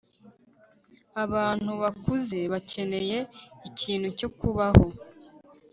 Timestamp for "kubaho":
4.37-4.85